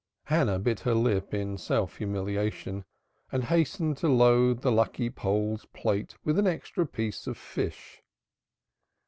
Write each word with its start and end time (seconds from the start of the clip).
Hannah 0.23 0.57
bit 0.57 0.79
her 0.79 0.95
lip 0.95 1.31
in 1.31 1.59
self 1.59 1.97
humiliation 1.97 2.85
and 3.31 3.43
hastened 3.43 3.97
to 3.97 4.07
load 4.07 4.61
the 4.63 4.71
lucky 4.71 5.11
Pole's 5.11 5.65
plate 5.73 6.15
with 6.25 6.39
an 6.39 6.47
extra 6.47 6.87
piece 6.87 7.27
of 7.27 7.37
fish. 7.37 8.01